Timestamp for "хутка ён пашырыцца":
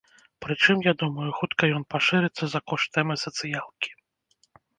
1.39-2.43